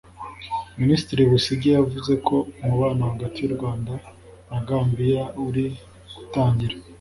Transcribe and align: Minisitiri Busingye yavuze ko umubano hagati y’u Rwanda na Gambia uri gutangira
Minisitiri 0.81 1.27
Busingye 1.31 1.69
yavuze 1.77 2.11
ko 2.27 2.35
umubano 2.63 3.01
hagati 3.11 3.37
y’u 3.39 3.53
Rwanda 3.55 3.93
na 4.49 4.59
Gambia 4.67 5.23
uri 5.45 5.65
gutangira 6.15 6.75